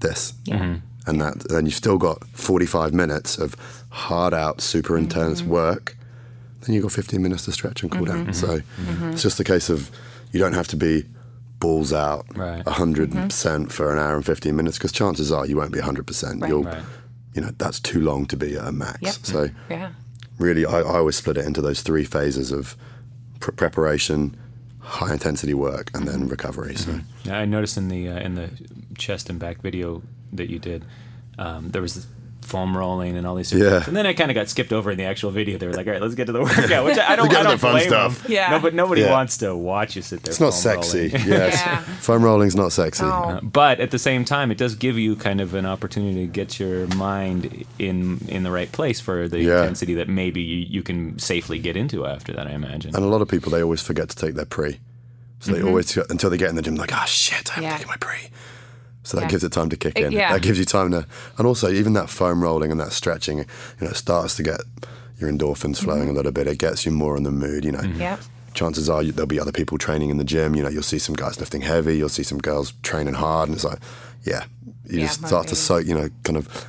[0.00, 0.34] this.
[0.44, 0.76] Yeah.
[1.06, 3.56] And that then you've still got 45 minutes of
[3.90, 5.50] hard out, super intense mm-hmm.
[5.50, 5.96] work.
[6.60, 8.26] Then you've got 15 minutes to stretch and cool down.
[8.26, 8.32] Mm-hmm.
[8.32, 9.10] So mm-hmm.
[9.10, 9.90] it's just a case of
[10.30, 11.04] you don't have to be
[11.58, 12.64] balls out Right.
[12.64, 16.40] 100% for an hour and 15 minutes because chances are you won't be 100%.
[16.42, 16.48] Right.
[16.48, 16.82] You'll, Right.
[17.34, 18.98] you know, that's too long to be at a max.
[19.00, 19.14] Yep.
[19.22, 19.90] So Yeah.
[20.38, 22.76] really, I, I always split it into those three phases of
[23.40, 24.36] pr- preparation,
[24.80, 26.74] high intensity work, and then recovery.
[26.74, 28.50] So Yeah, I noticed in the uh, in the
[28.98, 30.84] chest and back video that you did,
[31.38, 32.06] um, there was this
[32.42, 33.50] foam rolling and all these.
[33.50, 33.78] Different Yeah.
[33.78, 33.88] things.
[33.88, 35.58] And then I kind of got skipped over in the actual video.
[35.58, 37.28] They were like, "All right, let's get to the workout," which I, I don't.
[37.30, 38.22] get I don't the fun blame stuff.
[38.24, 38.32] them.
[38.32, 38.50] Yeah.
[38.50, 39.12] No, but nobody Yeah.
[39.12, 40.32] wants to watch you sit there.
[40.32, 41.08] it's not sexy.
[41.12, 41.12] rolling.
[41.28, 41.78] Yes, Yeah.
[42.00, 43.04] foam rolling's not sexy.
[43.04, 43.10] No.
[43.10, 46.32] Uh, but at the same time, it does give you kind of an opportunity to
[46.32, 49.60] get your mind in in the right place for the Yeah.
[49.60, 52.48] intensity that maybe you, you can safely get into after that.
[52.48, 52.94] I imagine.
[52.96, 54.80] And a lot of people, they always forget to take their pre.
[55.38, 57.76] So they always, until they get in the gym, like, oh shit, I haven't Yeah.
[57.76, 58.18] taken my pre.
[59.02, 59.28] So that Yeah.
[59.30, 60.12] gives it time to kick It- in.
[60.12, 60.32] yeah.
[60.32, 61.06] That gives you time to,
[61.38, 63.44] and also even that foam rolling and that stretching, you
[63.80, 64.60] know, it starts to get
[65.18, 65.84] your endorphins mm-hmm.
[65.84, 66.46] flowing a little bit.
[66.46, 67.80] It gets you more in the mood, you know.
[67.80, 68.00] Mm-hmm.
[68.00, 68.20] Yep.
[68.54, 70.54] Chances are you, there'll be other people training in the gym.
[70.54, 71.96] You know, you'll see some guys lifting heavy.
[71.96, 73.78] You'll see some girls training hard, and it's like,
[74.24, 74.44] yeah,
[74.86, 75.86] you Yeah, just start to soak.
[75.86, 76.66] You know, kind of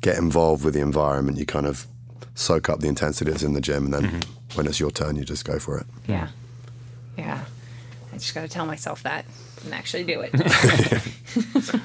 [0.00, 1.36] get involved with the environment.
[1.38, 1.86] You kind of
[2.34, 4.56] soak up the intensity that's in the gym, and then mm-hmm.
[4.56, 5.86] when it's your turn, you just go for it.
[6.08, 6.28] Yeah.
[7.18, 7.44] Yeah.
[8.12, 9.24] I just got to tell myself that
[9.64, 10.32] and actually do it.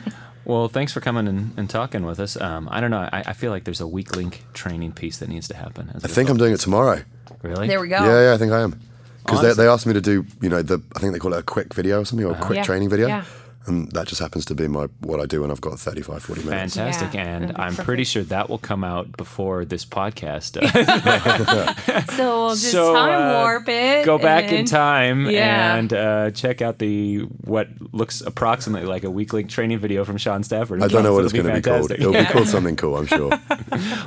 [0.46, 2.40] Well, thanks for coming and, and talking with us.
[2.40, 3.10] Um, I don't know.
[3.12, 5.90] I, I feel like there's a weak link training piece that needs to happen.
[5.96, 7.02] As I think I'm doing it tomorrow.
[7.42, 7.68] really.
[7.68, 7.98] there we go.
[7.98, 8.80] Yeah, yeah, I think I am.
[9.26, 11.40] Because they, they asked me to do, you know, the I think they call it
[11.40, 13.08] a quick video or something, or a quick Yeah, training video.
[13.08, 13.26] yeah.
[13.68, 16.44] And that just happens to be my what I do when I've got 35, 40
[16.44, 16.76] minutes.
[16.76, 17.86] Fantastic, Yeah, and I'm perfect.
[17.86, 20.58] pretty sure that will come out before this podcast.
[22.16, 24.06] So we'll just So, time uh, warp it.
[24.06, 25.76] Go back in time Yeah.
[25.76, 30.44] and uh, check out the what looks approximately like a weekly training video from Shaun
[30.44, 30.82] Stafford.
[30.84, 31.92] I don't know what it's going to be called.
[31.92, 33.32] It'll be called something cool, I'm sure.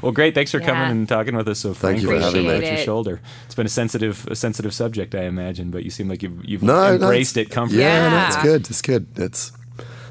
[0.03, 0.35] Well, great.
[0.35, 2.49] Thanks for coming and talking with us so Thank you for having me.
[2.49, 2.85] about Appreciate your it.
[2.85, 3.21] shoulder.
[3.47, 6.63] It's been a sensitive, a sensitive subject, I imagine, but you seem like you've, you've
[6.63, 7.83] No, no, embraced it's- it comfortably.
[7.85, 8.27] Yeah, no, Yeah.
[8.29, 8.71] it's good.
[8.71, 9.07] It's good.
[9.17, 9.48] It's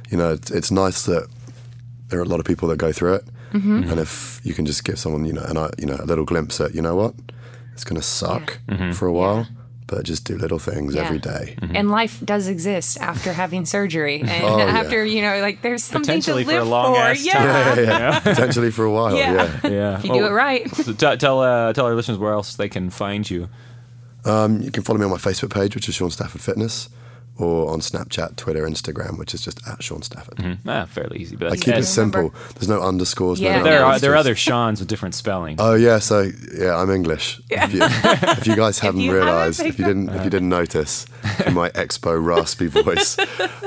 [0.09, 1.27] you know, it's, it's nice that
[2.09, 3.89] there are a lot of people that go through it, Mm-hmm.
[3.89, 6.25] and if you can just give someone you know, and I, you know, a little
[6.25, 7.13] glimpse at you know what,
[7.73, 8.59] it's going to suck
[8.93, 9.47] for a while,
[9.87, 11.03] but just do little things Yeah.
[11.05, 11.55] every day.
[11.73, 14.65] And life does exist after having surgery, and Oh, yeah.
[14.65, 16.99] after you know, like there's something to Potentially for a live long for.
[16.99, 17.33] ass yeah.
[17.33, 17.77] time.
[17.77, 19.15] Yeah, yeah, potentially for a while.
[19.15, 19.33] Yeah.
[19.63, 19.69] Yeah.
[19.77, 19.97] Yeah.
[19.99, 20.69] If you do it right.
[20.75, 23.47] So t- tell uh, tell our listeners where else they can find you.
[24.25, 26.89] Um, you can follow me on my Facebook page, which is Shaun Stafford Fitness,
[27.38, 30.58] or on Snapchat, Twitter, Instagram, which is just at Shaun Stafford.
[30.65, 32.34] Ah, fairly easy, but I keep it that's- simple.
[32.56, 33.39] There's no underscores.
[33.39, 33.58] Yeah.
[33.60, 35.56] no there are there are other Sean's with different spelling.
[35.60, 37.39] Oh yeah, so yeah, I'm English.
[37.50, 41.06] If, you, if you guys haven't you realised, if you didn't, if you didn't notice,
[41.45, 43.17] in my expo raspy voice,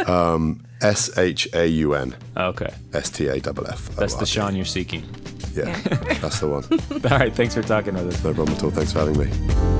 [0.09, 3.89] um, S H A U N Okay, S T A F F.
[3.97, 5.05] that's the Shaun you're seeking.
[5.55, 5.77] Yeah,
[6.21, 6.65] that's the one.
[7.13, 8.25] All right, thanks for talking with us.
[8.25, 8.71] No problem at all.
[8.71, 9.80] Thanks for having me.